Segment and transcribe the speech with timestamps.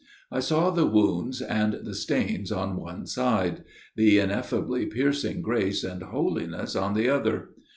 [0.31, 3.63] I saw the wounds and the stains on one side;
[3.95, 7.49] the ineffably piercing grace and holiness on the other.